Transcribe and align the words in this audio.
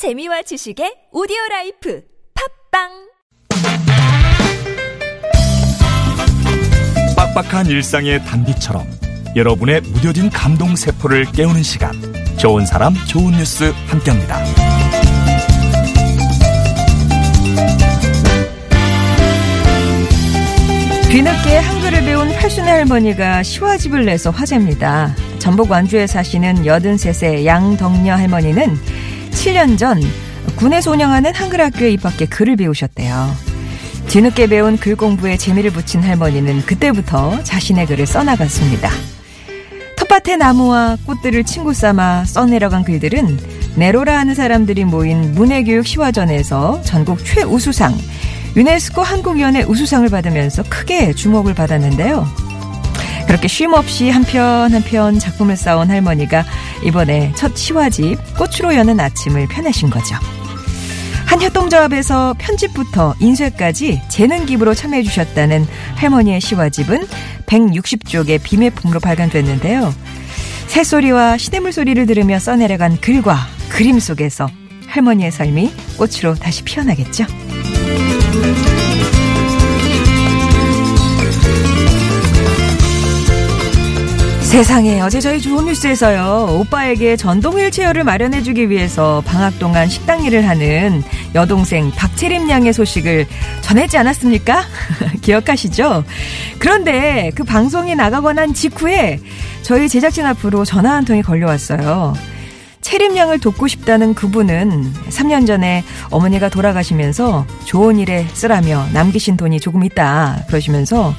재미와 0.00 0.40
지식의 0.40 1.12
오디오 1.12 1.36
라이프 1.50 2.00
팟빵 2.72 2.88
빡빡한 7.14 7.66
일상의 7.66 8.24
단비처럼 8.24 8.86
여러분의 9.36 9.82
무뎌진 9.82 10.30
감동 10.30 10.74
세포를 10.74 11.26
깨우는 11.32 11.62
시간 11.62 11.92
좋은 12.38 12.64
사람 12.64 12.94
좋은 13.08 13.32
뉴스 13.32 13.74
함께합니다. 13.88 14.42
뒤늦게 21.10 21.56
한글을 21.58 22.04
배운 22.06 22.32
팔순의 22.32 22.70
할머니가 22.70 23.42
시화집을 23.42 24.06
내서 24.06 24.30
화제입니다. 24.30 25.14
전북 25.38 25.70
완주에 25.70 26.06
사시는 26.06 26.62
83세 26.64 27.44
양덕녀 27.44 28.14
할머니는 28.14 28.78
7년 29.30 29.78
전 29.78 30.00
군에서 30.56 30.90
운영하는 30.90 31.34
한글 31.34 31.60
학교에 31.60 31.90
입학해 31.92 32.26
글을 32.26 32.56
배우셨대요. 32.56 33.34
뒤늦게 34.08 34.48
배운 34.48 34.76
글 34.76 34.96
공부에 34.96 35.36
재미를 35.36 35.70
붙인 35.70 36.02
할머니는 36.02 36.62
그때부터 36.66 37.42
자신의 37.44 37.86
글을 37.86 38.06
써나갔습니다. 38.06 38.90
텃밭의 39.96 40.38
나무와 40.38 40.96
꽃들을 41.06 41.44
친구 41.44 41.72
삼아 41.72 42.24
써내려간 42.24 42.84
글들은 42.84 43.38
네로라 43.76 44.18
하는 44.18 44.34
사람들이 44.34 44.84
모인 44.84 45.32
문해교육 45.34 45.86
시화전에서 45.86 46.82
전국 46.82 47.24
최우수상, 47.24 47.96
유네스코 48.56 49.02
한국위원회 49.02 49.62
우수상을 49.62 50.08
받으면서 50.08 50.64
크게 50.68 51.12
주목을 51.12 51.54
받았는데요. 51.54 52.26
그렇게 53.30 53.46
쉼없이 53.46 54.10
한편 54.10 54.74
한편 54.74 55.16
작품을 55.20 55.56
쌓은 55.56 55.88
할머니가 55.88 56.44
이번에 56.82 57.32
첫 57.36 57.56
시화집 57.56 58.18
꽃으로 58.36 58.74
여는 58.74 58.98
아침을 58.98 59.46
펴내신 59.46 59.88
거죠. 59.88 60.16
한 61.26 61.40
협동조합에서 61.40 62.34
편집부터 62.38 63.14
인쇄까지 63.20 64.02
재능 64.08 64.46
기부로 64.46 64.74
참여해 64.74 65.04
주셨다는 65.04 65.64
할머니의 65.94 66.40
시화집은 66.40 67.06
160쪽의 67.46 68.42
비매품으로 68.42 68.98
발간됐는데요. 68.98 69.94
새소리와 70.66 71.38
시냇물 71.38 71.72
소리를 71.72 72.04
들으며 72.06 72.40
써내려간 72.40 73.00
글과 73.00 73.46
그림 73.68 74.00
속에서 74.00 74.48
할머니의 74.88 75.30
삶이 75.30 75.72
꽃으로 75.98 76.34
다시 76.34 76.64
피어나겠죠. 76.64 77.26
세상에 84.50 85.00
어제 85.00 85.20
저희 85.20 85.40
좋은 85.40 85.66
뉴스에서요 85.66 86.58
오빠에게 86.58 87.14
전동 87.14 87.56
휠체어를 87.56 88.02
마련해주기 88.02 88.68
위해서 88.68 89.22
방학 89.24 89.60
동안 89.60 89.88
식당 89.88 90.24
일을 90.24 90.48
하는 90.48 91.04
여동생 91.36 91.92
박채림 91.92 92.50
양의 92.50 92.72
소식을 92.72 93.28
전했지 93.60 93.96
않았습니까? 93.96 94.64
기억하시죠? 95.22 96.02
그런데 96.58 97.30
그 97.36 97.44
방송이 97.44 97.94
나가고 97.94 98.32
난 98.32 98.52
직후에 98.52 99.20
저희 99.62 99.88
제작진 99.88 100.26
앞으로 100.26 100.64
전화 100.64 100.94
한 100.94 101.04
통이 101.04 101.22
걸려왔어요. 101.22 102.14
채림 102.80 103.16
양을 103.16 103.38
돕고 103.38 103.68
싶다는 103.68 104.14
그분은 104.14 104.92
3년 105.10 105.46
전에 105.46 105.84
어머니가 106.10 106.48
돌아가시면서 106.48 107.46
좋은 107.66 108.00
일에 108.00 108.26
쓰라며 108.32 108.84
남기신 108.92 109.36
돈이 109.36 109.60
조금 109.60 109.84
있다 109.84 110.44
그러시면서 110.48 111.14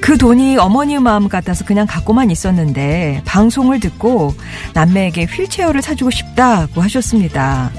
그 0.00 0.16
돈이 0.16 0.56
어머니 0.58 0.98
마음 0.98 1.28
같아서 1.28 1.64
그냥 1.64 1.86
갖고만 1.86 2.30
있었는데 2.30 3.22
방송을 3.24 3.80
듣고 3.80 4.34
남매에게 4.74 5.24
휠체어를 5.24 5.82
사주고 5.82 6.10
싶다고 6.10 6.80
하셨습니다. 6.80 7.70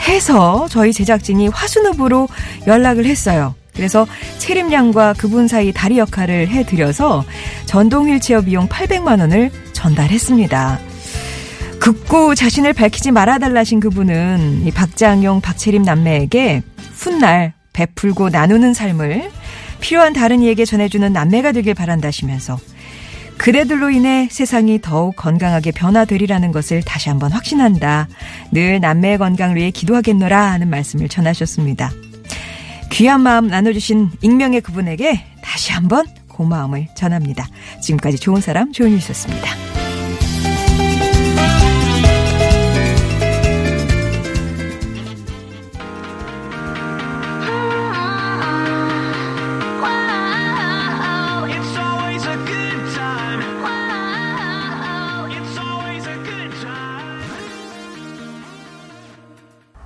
해서 0.00 0.66
저희 0.70 0.92
제작진이 0.92 1.48
화순읍으로 1.48 2.28
연락을 2.66 3.06
했어요. 3.06 3.54
그래서 3.74 4.06
채림양과 4.38 5.14
그분 5.14 5.48
사이 5.48 5.72
다리 5.72 5.98
역할을 5.98 6.48
해드려서 6.48 7.24
전동 7.66 8.08
휠체어 8.08 8.42
비용 8.42 8.68
800만 8.68 9.20
원을 9.20 9.50
전달했습니다. 9.72 10.78
극구 11.80 12.34
자신을 12.34 12.74
밝히지 12.74 13.10
말아달라신 13.10 13.80
그분은 13.80 14.62
이 14.66 14.70
박장용, 14.70 15.40
박채림 15.40 15.82
남매에게 15.82 16.62
훗날 16.94 17.54
베풀고 17.72 18.28
나누는 18.28 18.74
삶을 18.74 19.30
필요한 19.82 20.14
다른 20.14 20.40
이에게 20.40 20.64
전해주는 20.64 21.12
남매가 21.12 21.52
되길 21.52 21.74
바란다시면서 21.74 22.58
그대들로 23.36 23.90
인해 23.90 24.28
세상이 24.30 24.80
더욱 24.80 25.16
건강하게 25.16 25.72
변화되리라는 25.72 26.52
것을 26.52 26.82
다시 26.82 27.08
한번 27.08 27.32
확신한다. 27.32 28.08
늘 28.52 28.80
남매의 28.80 29.18
건강을 29.18 29.56
위해 29.56 29.70
기도하겠노라 29.70 30.52
하는 30.52 30.70
말씀을 30.70 31.08
전하셨습니다. 31.08 31.90
귀한 32.92 33.20
마음 33.20 33.48
나눠주신 33.48 34.10
익명의 34.22 34.60
그분에게 34.60 35.24
다시 35.42 35.72
한번 35.72 36.06
고마움을 36.28 36.86
전합니다. 36.96 37.48
지금까지 37.80 38.18
좋은 38.18 38.40
사람 38.40 38.72
좋은 38.72 38.90
뉴스였습니다. 38.90 39.61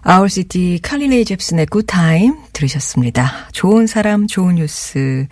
아울시티 0.08 0.78
칼리레이 0.84 1.24
잽슨의 1.24 1.66
굿타임 1.66 2.36
들으셨습니다. 2.52 3.48
좋은 3.50 3.88
사람, 3.88 4.28
좋은 4.28 4.54
뉴스. 4.54 5.26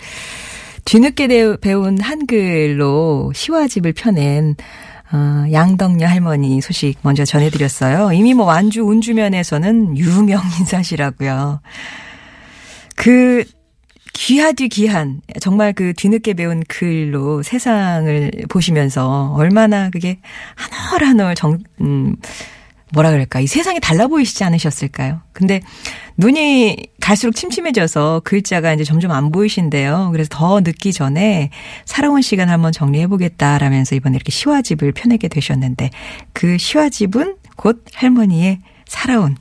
뒤늦게 0.84 1.28
대- 1.28 1.56
배운 1.58 2.00
한글로 2.00 3.30
시화집을 3.36 3.92
펴낸 3.92 4.56
어, 5.12 5.44
양덕녀 5.52 6.08
할머니 6.08 6.60
소식 6.60 6.98
먼저 7.02 7.24
전해드렸어요. 7.24 8.10
이미 8.14 8.34
뭐 8.34 8.46
완주 8.46 8.82
운주면에서는 8.82 9.96
유명 9.96 10.42
인사시라고요. 10.58 11.60
그 12.96 13.44
귀하디 14.12 14.68
귀한 14.70 15.20
정말 15.40 15.72
그 15.72 15.92
뒤늦게 15.96 16.34
배운 16.34 16.64
글로 16.66 17.44
세상을 17.44 18.32
보시면서 18.48 19.34
얼마나 19.36 19.88
그게 19.90 20.18
한올 20.56 21.04
한올 21.08 21.34
정 21.36 21.58
음, 21.80 22.16
뭐라 22.94 23.10
그럴까 23.10 23.40
이 23.40 23.46
세상이 23.46 23.80
달라 23.80 24.06
보이시지 24.06 24.44
않으셨을까요? 24.44 25.20
근데 25.32 25.60
눈이 26.16 26.76
갈수록 27.00 27.32
침침해져서 27.32 28.22
글자가 28.24 28.72
이제 28.72 28.84
점점 28.84 29.10
안 29.10 29.32
보이신데요. 29.32 30.10
그래서 30.12 30.28
더 30.30 30.60
늦기 30.60 30.92
전에 30.92 31.50
살아온 31.84 32.22
시간 32.22 32.48
한번 32.48 32.72
정리해 32.72 33.08
보겠다라면서 33.08 33.96
이번에 33.96 34.14
이렇게 34.14 34.30
시화집을 34.30 34.92
펴내게 34.92 35.28
되셨는데 35.28 35.90
그 36.32 36.56
시화집은 36.56 37.36
곧 37.56 37.84
할머니의 37.92 38.60
살아온 38.86 39.36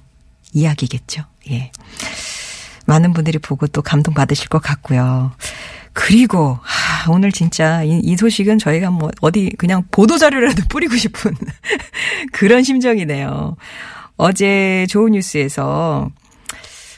이야기겠죠. 0.52 1.24
예. 1.52 1.72
많은 2.86 3.14
분들이 3.14 3.38
보고 3.38 3.68
또 3.68 3.82
감동 3.82 4.14
받으실 4.14 4.50
것 4.50 4.62
같고요. 4.62 5.32
그리고 5.94 6.60
하, 7.04 7.12
오늘 7.12 7.32
진짜 7.32 7.84
이, 7.84 8.00
이 8.04 8.16
소식은 8.16 8.60
저희가 8.60 8.90
뭐 8.90 9.10
어디 9.22 9.50
그냥 9.58 9.84
보도 9.92 10.18
자료라도 10.18 10.64
뿌리고 10.70 10.96
싶은 10.96 11.34
그런 12.32 12.64
심정이네요. 12.64 13.58
어제 14.16 14.86
좋은 14.90 15.12
뉴스에서 15.12 16.10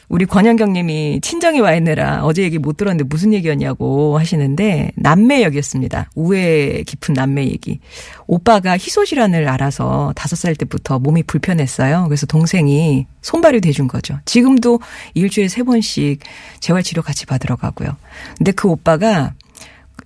우리 0.08 0.26
권현경 0.26 0.74
님이 0.74 1.20
친정에 1.22 1.60
와 1.60 1.74
있느라 1.74 2.24
어제 2.24 2.44
얘기 2.44 2.60
못 2.60 2.78
들었는데 2.78 3.06
무슨 3.06 3.34
얘기였냐고 3.34 4.20
하시는데 4.20 4.92
남매 4.96 5.44
얘기였습니다. 5.46 6.12
우애 6.14 6.84
깊은 6.86 7.16
남매 7.16 7.46
얘기. 7.46 7.80
오빠가 8.28 8.74
희소질환을 8.74 9.48
알아서 9.48 10.14
다섯 10.16 10.36
살 10.36 10.56
때부터 10.56 11.00
몸이 11.00 11.24
불편했어요. 11.24 12.06
그래서 12.08 12.28
동생이 12.28 13.08
손발이 13.24 13.62
돼준 13.62 13.88
거죠. 13.88 14.20
지금도 14.26 14.80
일주일에 15.16 15.48
세 15.48 15.64
번씩 15.64 16.20
재활치료 16.60 17.02
같이 17.02 17.26
받으러 17.26 17.56
가고요. 17.56 17.98
근데 18.38 18.52
그 18.52 18.68
오빠가 18.68 19.34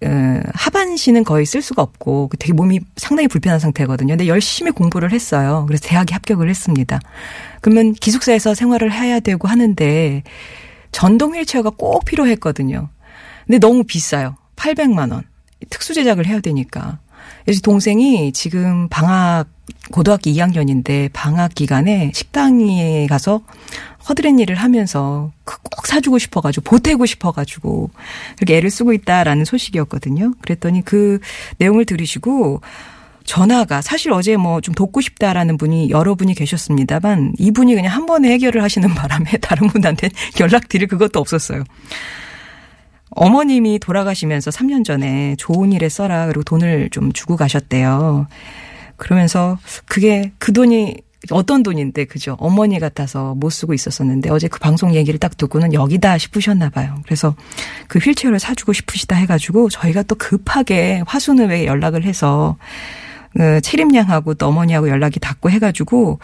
어, 0.04 0.40
하반신은 0.54 1.24
거의 1.24 1.46
쓸 1.46 1.62
수가 1.62 1.82
없고 1.82 2.30
되게 2.40 2.54
몸이 2.54 2.80
상당히 2.96 3.28
불편한 3.28 3.60
상태거든요. 3.60 4.14
근데 4.14 4.28
열심히 4.28 4.72
공부를 4.72 5.12
했어요. 5.12 5.66
그래서 5.68 5.88
대학에 5.88 6.14
합격을 6.14 6.50
했습니다. 6.50 7.00
그러면 7.62 7.94
기숙사에서 7.94 8.54
생활을 8.54 8.92
해야 8.94 9.20
되고 9.20 9.48
하는데 9.48 10.24
전동 10.92 11.36
휠체어가 11.36 11.72
꼭 11.72 12.06
필요했거든요. 12.06 12.90
근데 13.46 13.60
너무 13.60 13.84
비싸요. 13.84 14.36
800만 14.56 15.12
원. 15.12 15.24
특수 15.70 15.94
제작을 15.94 16.26
해야 16.26 16.40
되니까. 16.40 17.00
그래서 17.44 17.62
동생이 17.62 18.32
지금 18.32 18.88
방학 18.90 19.48
고등학교 19.92 20.30
2학년인데 20.32 21.10
방학 21.14 21.54
기간에 21.56 22.12
식당에 22.14 23.08
가서 23.08 23.42
허드렛 24.10 24.40
일을 24.40 24.56
하면서 24.56 25.32
그꼭 25.44 25.88
사주고 25.88 26.18
싶어가지고 26.18 26.64
보태고 26.64 27.06
싶어가지고 27.06 27.92
그렇게 28.38 28.58
애를 28.58 28.70
쓰고 28.70 28.94
있다라는 28.94 29.46
소식이었거든요. 29.46 30.34
그랬더니 30.42 30.84
그 30.84 31.20
내용을 31.58 31.86
들으시고 31.86 32.62
전화가 33.24 33.82
사실 33.82 34.12
어제 34.12 34.36
뭐 34.38 34.60
좀 34.62 34.74
돕고 34.74 35.02
싶다라는 35.02 35.58
분이 35.58 35.92
여러 35.92 36.16
분이 36.16 36.34
계셨습니다만 36.34 37.34
이분이 37.38 37.76
그냥 37.76 37.94
한 37.94 38.06
번에 38.08 38.32
해결을 38.32 38.64
하시는 38.64 38.90
바람에 38.90 39.32
다른 39.42 39.68
분한테 39.68 40.10
연락드릴 40.40 40.88
그것도 40.88 41.20
없었어요. 41.20 41.64
어머님이 43.12 43.80
돌아가시면서 43.80 44.52
3년 44.52 44.84
전에 44.84 45.36
좋은 45.38 45.72
일에 45.72 45.90
써라 45.90 46.28
그리고 46.28 46.44
돈을 46.44 46.90
좀 46.92 47.12
주고 47.12 47.38
가셨대요. 47.38 48.28
그러면서 48.98 49.58
그게 49.86 50.32
그 50.40 50.52
돈이 50.54 50.98
어떤 51.32 51.64
돈인데 51.64 52.06
그죠? 52.06 52.36
어머니 52.40 52.80
같아서 52.80 53.36
못 53.36 53.50
쓰고 53.50 53.74
있었었는데 53.74 54.30
어제 54.30 54.48
그 54.48 54.60
방송 54.60 54.96
얘기를 54.96 55.20
딱 55.20 55.38
듣고는 55.38 55.74
여기다 55.74 56.18
싶으셨나 56.18 56.70
봐요. 56.70 56.96
그래서 57.06 57.36
그 57.88 58.00
휠체어를 58.00 58.40
사주고 58.40 58.74
싶으시다 58.74 59.16
해가지고 59.16 59.70
저희가 59.70 60.04
또 60.04 60.16
급하게 60.16 61.04
화순의회에 61.06 61.66
연락을 61.66 62.04
해서 62.04 62.58
그 63.36 63.62
채림양하고 63.62 64.36
또 64.36 64.48
어머니하고 64.48 64.90
연락이 64.90 65.20
닿고 65.20 65.50
해가지고 65.50 66.20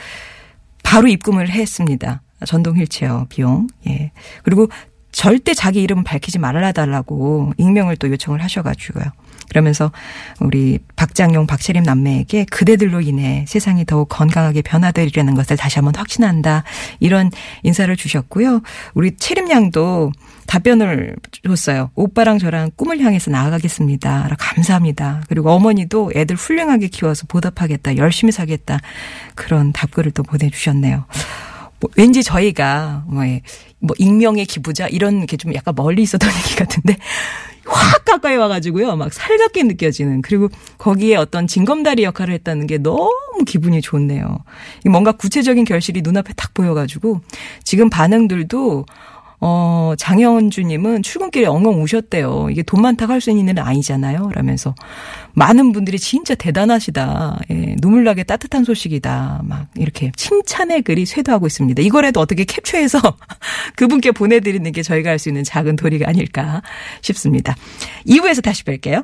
바로 0.84 1.08
입금을 1.08 1.50
했습니다. 1.50 2.22
전동 2.46 2.78
휠체어 2.78 3.26
비용. 3.30 3.68
예. 3.88 4.12
그리고 4.44 4.68
절대 5.16 5.54
자기 5.54 5.82
이름 5.82 6.04
밝히지 6.04 6.40
말아달라고 6.40 7.54
익명을 7.58 7.96
또 7.96 8.10
요청을 8.10 8.44
하셔가지고요. 8.44 9.06
그러면서 9.48 9.92
우리 10.42 10.78
박장용, 10.98 11.48
박채림 11.48 11.84
남매에게 11.84 12.44
그대들로 12.46 13.00
인해 13.00 13.46
세상이 13.48 13.86
더욱 13.86 14.10
건강하게 14.10 14.62
변화되리라는 14.62 15.34
것을 15.34 15.56
다시 15.56 15.78
한번 15.78 15.96
확신한다. 15.96 16.66
이런 17.00 17.32
인사를 17.64 17.96
주셨고요. 17.96 18.62
우리 18.94 19.16
채림 19.16 19.50
양도 19.52 20.12
답변을 20.48 21.16
줬어요. 21.48 21.92
오빠랑 21.96 22.38
저랑 22.38 22.72
꿈을 22.76 23.00
향해서 23.00 23.32
나아가겠습니다. 23.32 24.36
감사합니다. 24.38 25.24
그리고 25.30 25.50
어머니도 25.52 26.12
애들 26.14 26.36
훌륭하게 26.36 26.90
키워서 26.90 27.26
보답하겠다. 27.28 27.96
열심히 27.96 28.34
사겠다. 28.34 28.80
그런 29.34 29.72
답글을 29.72 30.12
또 30.12 30.24
보내주셨네요. 30.24 31.06
뭐 31.80 31.90
왠지 31.96 32.24
저희가 32.24 33.06
뭐, 33.08 33.26
예, 33.26 33.42
뭐 33.80 33.96
익명의 34.00 34.46
기부자 34.46 34.88
이런 34.88 35.26
게좀 35.26 35.54
약간 35.54 35.76
멀리 35.76 36.04
있었던 36.04 36.30
얘기 36.46 36.56
같은데 36.56 36.98
확 37.66 38.06
가까이 38.06 38.36
와가지고요 38.36 38.96
막 38.96 39.12
살갑게 39.12 39.64
느껴지는 39.64 40.22
그리고 40.22 40.50
거기에 40.78 41.16
어떤 41.16 41.48
징검다리 41.48 42.04
역할을 42.04 42.34
했다는 42.36 42.68
게 42.68 42.78
너무 42.78 43.12
기분이 43.46 43.82
좋네요. 43.82 44.40
뭔가 44.86 45.12
구체적인 45.12 45.66
결실이 45.66 46.02
눈앞에 46.02 46.34
딱 46.34 46.54
보여가지고 46.54 47.22
지금 47.64 47.90
반응들도 47.90 48.86
어, 49.42 49.94
장현주님은 49.98 51.04
출근길에 51.04 51.46
엉엉 51.46 51.82
우셨대요. 51.84 52.48
이게 52.50 52.64
돈 52.64 52.82
많다고 52.82 53.12
할 53.14 53.22
수 53.22 53.30
있는 53.32 53.50
일은 53.50 53.62
아니잖아요. 53.64 54.32
라면서 54.34 54.76
많은 55.34 55.72
분들이 55.72 55.98
진짜 56.00 56.36
대단하시다. 56.36 57.40
예, 57.52 57.76
눈물 57.82 58.04
나게 58.04 58.24
따뜻한 58.24 58.64
소식이다. 58.64 59.42
막 59.44 59.68
이렇게 59.76 60.12
칭찬의 60.16 60.84
글이 60.84 61.06
쇄도하고 61.06 61.48
있습니다. 61.48 61.82
이거라도 61.82 62.20
어떻게 62.20 62.44
캡처해서 62.46 63.00
그분께 63.76 64.12
보내드리는 64.12 64.72
게 64.72 64.82
저희가 64.84 65.10
할 65.10 65.20
수 65.20 65.30
있는 65.30 65.44
작은 65.44 65.76
도리가 65.78 66.08
아닐까 66.10 66.62
싶습니다. 67.02 67.56
2부에서 68.08 68.44
다시 68.44 68.64
뵐게요. 68.64 69.02